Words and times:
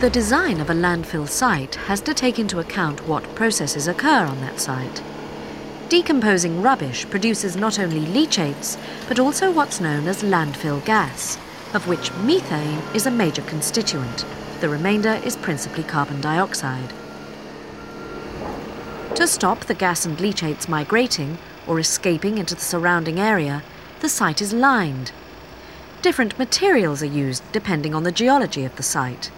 The 0.00 0.10
design 0.10 0.60
of 0.60 0.70
a 0.70 0.74
landfill 0.74 1.26
site 1.28 1.74
has 1.74 2.00
to 2.02 2.14
take 2.14 2.38
into 2.38 2.60
account 2.60 3.08
what 3.08 3.34
processes 3.34 3.88
occur 3.88 4.26
on 4.26 4.40
that 4.42 4.60
site. 4.60 5.02
Decomposing 5.88 6.62
rubbish 6.62 7.04
produces 7.10 7.56
not 7.56 7.80
only 7.80 7.98
leachates, 7.98 8.78
but 9.08 9.18
also 9.18 9.50
what's 9.50 9.80
known 9.80 10.06
as 10.06 10.22
landfill 10.22 10.84
gas, 10.84 11.36
of 11.74 11.88
which 11.88 12.12
methane 12.18 12.78
is 12.94 13.06
a 13.06 13.10
major 13.10 13.42
constituent. 13.42 14.24
The 14.60 14.68
remainder 14.68 15.20
is 15.24 15.36
principally 15.36 15.82
carbon 15.82 16.20
dioxide. 16.20 16.92
To 19.16 19.26
stop 19.26 19.64
the 19.64 19.74
gas 19.74 20.06
and 20.06 20.20
leachates 20.20 20.68
migrating 20.68 21.38
or 21.66 21.80
escaping 21.80 22.38
into 22.38 22.54
the 22.54 22.60
surrounding 22.60 23.18
area, 23.18 23.64
the 23.98 24.08
site 24.08 24.40
is 24.40 24.52
lined. 24.52 25.10
Different 26.02 26.38
materials 26.38 27.02
are 27.02 27.06
used 27.06 27.42
depending 27.50 27.96
on 27.96 28.04
the 28.04 28.12
geology 28.12 28.64
of 28.64 28.76
the 28.76 28.84
site. 28.84 29.32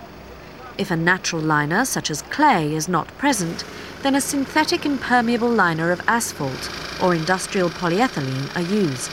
If 0.80 0.90
a 0.90 0.96
natural 0.96 1.42
liner, 1.42 1.84
such 1.84 2.10
as 2.10 2.22
clay, 2.22 2.74
is 2.74 2.88
not 2.88 3.06
present, 3.18 3.64
then 4.00 4.14
a 4.14 4.20
synthetic 4.20 4.86
impermeable 4.86 5.50
liner 5.50 5.92
of 5.92 6.00
asphalt 6.08 6.70
or 7.02 7.14
industrial 7.14 7.68
polyethylene 7.68 8.56
are 8.56 8.62
used. 8.62 9.10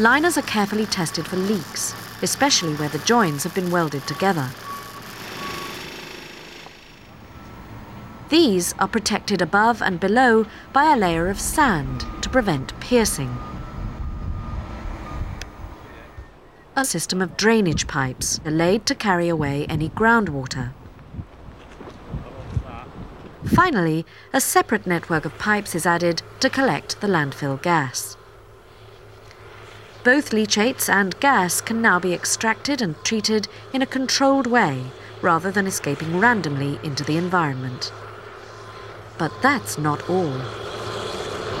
Liners 0.00 0.38
are 0.38 0.50
carefully 0.56 0.86
tested 0.86 1.26
for 1.26 1.36
leaks, 1.36 1.94
especially 2.22 2.72
where 2.76 2.88
the 2.88 3.00
joins 3.00 3.44
have 3.44 3.54
been 3.54 3.70
welded 3.70 4.06
together. 4.06 4.48
These 8.30 8.74
are 8.78 8.88
protected 8.88 9.42
above 9.42 9.82
and 9.82 10.00
below 10.00 10.46
by 10.72 10.90
a 10.90 10.96
layer 10.96 11.28
of 11.28 11.38
sand 11.38 12.06
to 12.22 12.30
prevent 12.30 12.72
piercing. 12.80 13.49
A 16.76 16.84
system 16.84 17.20
of 17.20 17.36
drainage 17.36 17.88
pipes 17.88 18.40
laid 18.44 18.86
to 18.86 18.94
carry 18.94 19.28
away 19.28 19.66
any 19.66 19.88
groundwater. 19.88 20.72
Finally, 23.44 24.06
a 24.32 24.40
separate 24.40 24.86
network 24.86 25.24
of 25.24 25.36
pipes 25.36 25.74
is 25.74 25.84
added 25.84 26.22
to 26.38 26.48
collect 26.48 27.00
the 27.00 27.08
landfill 27.08 27.60
gas. 27.60 28.16
Both 30.04 30.32
leachates 30.32 30.88
and 30.88 31.18
gas 31.18 31.60
can 31.60 31.82
now 31.82 31.98
be 31.98 32.14
extracted 32.14 32.80
and 32.80 32.94
treated 33.04 33.48
in 33.72 33.82
a 33.82 33.86
controlled 33.86 34.46
way 34.46 34.84
rather 35.20 35.50
than 35.50 35.66
escaping 35.66 36.20
randomly 36.20 36.78
into 36.84 37.02
the 37.02 37.16
environment. 37.16 37.92
But 39.18 39.32
that's 39.42 39.76
not 39.76 40.08
all. 40.08 40.40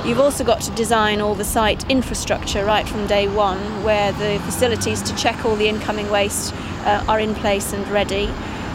You've 0.04 0.18
also 0.18 0.44
got 0.44 0.62
to 0.62 0.70
design 0.70 1.20
all 1.20 1.34
the 1.34 1.44
site 1.44 1.88
infrastructure 1.90 2.64
right 2.64 2.88
from 2.88 3.06
day 3.06 3.28
one, 3.28 3.58
where 3.84 4.12
the 4.12 4.42
facilities 4.44 5.02
to 5.02 5.14
check 5.14 5.44
all 5.44 5.54
the 5.56 5.68
incoming 5.68 6.10
waste 6.10 6.54
uh, 6.84 7.04
are 7.06 7.20
in 7.20 7.34
place 7.34 7.74
and 7.74 7.86
ready. 7.88 8.30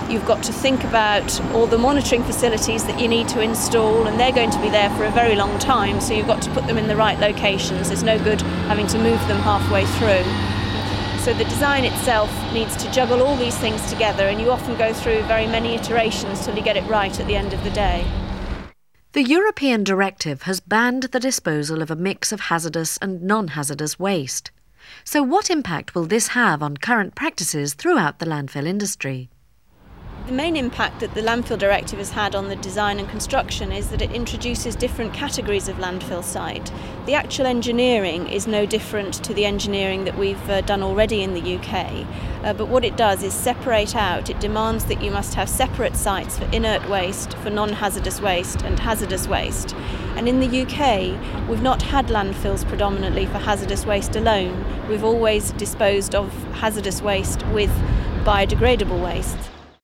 You've 0.08 0.26
got 0.28 0.44
to 0.44 0.54
think 0.54 0.84
about 0.84 1.42
all 1.56 1.66
the 1.66 1.80
monitoring 1.80 2.24
facilities 2.24 2.86
that 2.86 3.00
you 3.00 3.08
need 3.08 3.28
to 3.30 3.42
install, 3.42 4.06
and 4.06 4.20
they're 4.20 4.32
going 4.32 4.52
to 4.52 4.62
be 4.62 4.70
there 4.70 4.92
for 4.92 5.06
a 5.06 5.12
very 5.12 5.36
long 5.36 5.58
time, 5.58 6.00
so 6.00 6.14
you've 6.14 6.28
got 6.28 6.44
to 6.44 6.52
put 6.52 6.68
them 6.68 6.78
in 6.78 6.88
the 6.88 6.96
right 6.96 7.20
locations. 7.20 7.88
There's 7.88 8.04
no 8.04 8.24
good 8.24 8.42
having 8.70 8.86
to 8.88 9.00
move 9.00 9.20
them 9.28 9.42
halfway 9.42 9.86
through. 9.98 10.24
So 11.24 11.34
the 11.34 11.46
design 11.46 11.86
itself 11.86 12.32
needs 12.54 12.78
to 12.78 12.92
juggle 12.92 13.24
all 13.24 13.36
these 13.36 13.58
things 13.58 13.84
together, 13.90 14.28
and 14.28 14.40
you 14.40 14.52
often 14.52 14.78
go 14.78 14.94
through 14.94 15.24
very 15.24 15.48
many 15.48 15.74
iterations 15.74 16.46
till 16.46 16.56
you 16.56 16.62
get 16.62 16.78
it 16.78 16.84
right 16.84 17.20
at 17.20 17.26
the 17.26 17.36
end 17.36 17.52
of 17.52 17.64
the 17.64 17.72
day. 17.72 18.06
The 19.16 19.24
European 19.24 19.86
directive 19.86 20.42
has 20.42 20.60
banned 20.60 21.04
the 21.04 21.22
disposal 21.22 21.82
of 21.82 21.90
a 21.90 21.96
mix 21.96 22.34
of 22.34 22.42
hazardous 22.52 22.98
and 22.98 23.22
non 23.22 23.48
hazardous 23.48 23.98
waste. 23.98 24.52
So, 25.06 25.24
what 25.24 25.50
impact 25.50 25.96
will 25.96 26.04
this 26.04 26.28
have 26.40 26.62
on 26.62 26.76
current 26.76 27.16
practices 27.16 27.76
throughout 27.76 28.20
the 28.20 28.26
landfill 28.26 28.68
industry? 28.68 29.30
The 30.26 30.32
main 30.32 30.56
impact 30.56 31.02
that 31.02 31.14
the 31.14 31.22
landfill 31.22 31.60
directive 31.60 32.00
has 32.00 32.10
had 32.10 32.34
on 32.34 32.50
the 32.50 32.56
design 32.56 32.98
and 32.98 33.08
construction 33.08 33.72
is 33.72 33.92
that 33.92 34.02
it 34.02 34.12
introduces 34.12 34.76
different 34.76 35.14
categories 35.14 35.68
of 35.68 35.78
landfill 35.78 36.24
site. 36.24 36.72
The 37.06 37.14
actual 37.14 37.46
engineering 37.46 38.28
is 38.28 38.48
no 38.48 38.66
different 38.66 39.14
to 39.24 39.36
the 39.36 39.46
engineering 39.46 40.04
that 40.06 40.18
we've 40.18 40.50
uh, 40.50 40.62
done 40.62 40.82
already 40.82 41.22
in 41.22 41.36
the 41.36 41.58
UK, 41.58 42.08
uh, 42.44 42.54
but 42.54 42.70
what 42.70 42.84
it 42.84 42.98
does 42.98 43.22
is 43.22 43.36
separate 43.36 43.96
out. 43.96 44.32
It 44.32 44.40
demands 44.40 44.86
that 44.86 45.00
you 45.04 45.12
must 45.12 45.36
have 45.36 45.48
separate 45.48 45.96
sites 45.96 46.40
for 46.40 46.46
inert 46.46 46.90
waste, 46.90 47.38
for 47.38 47.52
non 47.52 47.74
hazardous 47.74 48.20
waste, 48.20 48.64
and 48.64 48.80
hazardous 48.80 49.28
waste. 49.28 49.76
And 50.16 50.28
in 50.28 50.40
the 50.40 50.64
UK, 50.64 51.48
we've 51.48 51.62
not 51.62 51.84
had 51.84 52.08
landfills 52.08 52.68
predominantly 52.68 53.28
for 53.28 53.38
hazardous 53.38 53.86
waste 53.86 54.16
alone. 54.16 54.66
We've 54.90 55.04
always 55.04 55.52
disposed 55.52 56.16
of 56.16 56.34
hazardous 56.54 57.04
waste 57.04 57.46
with 57.50 57.70
biodegradable 58.24 59.04
waste. 59.06 59.52